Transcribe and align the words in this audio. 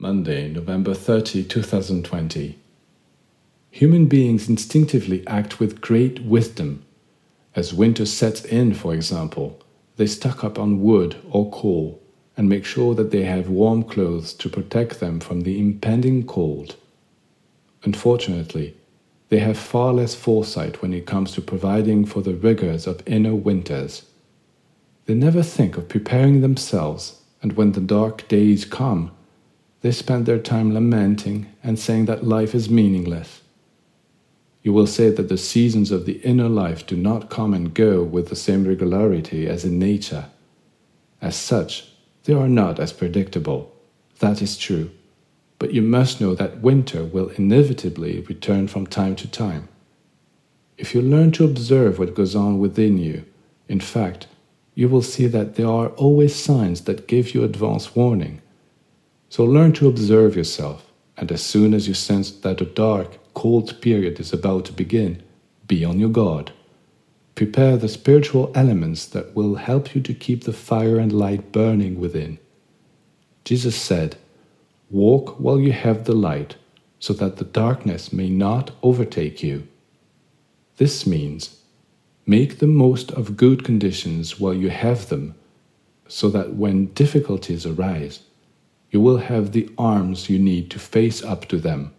Monday, 0.00 0.48
November 0.48 0.92
30, 0.92 1.44
2020. 1.44 2.58
Human 3.70 4.06
beings 4.06 4.48
instinctively 4.48 5.24
act 5.28 5.60
with 5.60 5.80
great 5.80 6.20
wisdom. 6.24 6.84
As 7.54 7.72
winter 7.72 8.04
sets 8.04 8.44
in, 8.44 8.74
for 8.74 8.92
example, 8.92 9.62
they 9.96 10.08
stock 10.08 10.42
up 10.42 10.58
on 10.58 10.82
wood 10.82 11.16
or 11.30 11.48
coal 11.52 12.02
and 12.36 12.48
make 12.48 12.64
sure 12.64 12.96
that 12.96 13.12
they 13.12 13.22
have 13.22 13.48
warm 13.48 13.84
clothes 13.84 14.34
to 14.34 14.48
protect 14.48 14.98
them 14.98 15.20
from 15.20 15.42
the 15.42 15.60
impending 15.60 16.26
cold. 16.26 16.74
Unfortunately, 17.84 18.76
they 19.28 19.38
have 19.38 19.56
far 19.56 19.92
less 19.92 20.16
foresight 20.16 20.82
when 20.82 20.92
it 20.92 21.06
comes 21.06 21.30
to 21.32 21.40
providing 21.40 22.04
for 22.04 22.20
the 22.20 22.34
rigors 22.34 22.88
of 22.88 23.00
inner 23.06 23.34
winters. 23.34 24.02
They 25.06 25.14
never 25.14 25.44
think 25.44 25.76
of 25.76 25.88
preparing 25.88 26.40
themselves, 26.40 27.22
and 27.40 27.52
when 27.52 27.72
the 27.72 27.80
dark 27.80 28.26
days 28.26 28.64
come, 28.64 29.12
they 29.84 29.92
spend 29.92 30.24
their 30.24 30.38
time 30.38 30.72
lamenting 30.72 31.44
and 31.62 31.78
saying 31.78 32.06
that 32.06 32.26
life 32.26 32.54
is 32.54 32.70
meaningless. 32.70 33.42
You 34.62 34.72
will 34.72 34.86
say 34.86 35.10
that 35.10 35.28
the 35.28 35.36
seasons 35.36 35.90
of 35.90 36.06
the 36.06 36.22
inner 36.22 36.48
life 36.48 36.86
do 36.86 36.96
not 36.96 37.28
come 37.28 37.52
and 37.52 37.74
go 37.74 38.02
with 38.02 38.30
the 38.30 38.34
same 38.34 38.66
regularity 38.66 39.46
as 39.46 39.62
in 39.62 39.78
nature. 39.78 40.30
As 41.20 41.36
such, 41.36 41.86
they 42.22 42.32
are 42.32 42.48
not 42.48 42.80
as 42.80 42.94
predictable. 42.94 43.76
That 44.20 44.40
is 44.40 44.56
true. 44.56 44.90
But 45.58 45.74
you 45.74 45.82
must 45.82 46.18
know 46.18 46.34
that 46.34 46.62
winter 46.62 47.04
will 47.04 47.28
inevitably 47.36 48.20
return 48.20 48.68
from 48.68 48.86
time 48.86 49.14
to 49.16 49.28
time. 49.30 49.68
If 50.78 50.94
you 50.94 51.02
learn 51.02 51.30
to 51.32 51.44
observe 51.44 51.98
what 51.98 52.14
goes 52.14 52.34
on 52.34 52.58
within 52.58 52.96
you, 52.96 53.26
in 53.68 53.80
fact, 53.80 54.28
you 54.74 54.88
will 54.88 55.02
see 55.02 55.26
that 55.26 55.56
there 55.56 55.68
are 55.68 55.88
always 55.88 56.34
signs 56.34 56.84
that 56.84 57.06
give 57.06 57.34
you 57.34 57.44
advance 57.44 57.94
warning. 57.94 58.40
So 59.34 59.44
learn 59.44 59.72
to 59.72 59.88
observe 59.88 60.36
yourself, 60.36 60.92
and 61.16 61.32
as 61.32 61.42
soon 61.42 61.74
as 61.74 61.88
you 61.88 61.94
sense 61.94 62.30
that 62.30 62.60
a 62.60 62.64
dark, 62.64 63.18
cold 63.34 63.80
period 63.80 64.20
is 64.20 64.32
about 64.32 64.64
to 64.66 64.72
begin, 64.72 65.24
be 65.66 65.84
on 65.84 65.98
your 65.98 66.08
guard. 66.08 66.52
Prepare 67.34 67.76
the 67.76 67.88
spiritual 67.88 68.52
elements 68.54 69.04
that 69.06 69.34
will 69.34 69.56
help 69.56 69.92
you 69.92 70.00
to 70.02 70.14
keep 70.14 70.44
the 70.44 70.52
fire 70.52 71.00
and 71.00 71.12
light 71.12 71.50
burning 71.50 71.98
within. 71.98 72.38
Jesus 73.44 73.74
said, 73.74 74.14
Walk 74.88 75.40
while 75.40 75.58
you 75.58 75.72
have 75.72 76.04
the 76.04 76.14
light, 76.14 76.54
so 77.00 77.12
that 77.14 77.38
the 77.38 77.44
darkness 77.44 78.12
may 78.12 78.30
not 78.30 78.70
overtake 78.84 79.42
you. 79.42 79.66
This 80.76 81.08
means 81.08 81.58
make 82.24 82.60
the 82.60 82.68
most 82.68 83.10
of 83.10 83.36
good 83.36 83.64
conditions 83.64 84.38
while 84.38 84.54
you 84.54 84.70
have 84.70 85.08
them, 85.08 85.34
so 86.06 86.28
that 86.30 86.54
when 86.54 86.92
difficulties 86.92 87.66
arise, 87.66 88.20
you 88.94 89.00
will 89.00 89.18
have 89.18 89.50
the 89.50 89.68
arms 89.76 90.30
you 90.30 90.38
need 90.38 90.70
to 90.70 90.78
face 90.78 91.20
up 91.24 91.48
to 91.48 91.58
them. 91.58 91.92